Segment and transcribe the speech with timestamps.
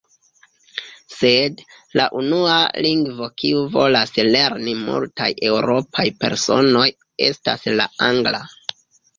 [1.15, 1.59] Sed,
[1.99, 2.55] la unua
[2.87, 6.87] lingvo kiu volas lerni multaj eŭropaj personoj,
[7.31, 8.45] estas la angla.